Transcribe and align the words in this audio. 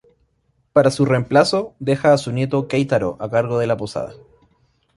Para 0.73 0.89
su 0.89 1.05
reemplazo, 1.05 1.75
deja 1.77 2.11
a 2.11 2.17
su 2.17 2.31
nieto 2.31 2.67
Keitaro 2.67 3.17
a 3.19 3.29
cargo 3.29 3.59
de 3.59 3.67
la 3.67 3.77
posada. 3.77 4.13